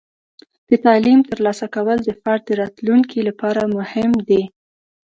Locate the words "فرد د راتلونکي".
2.21-3.19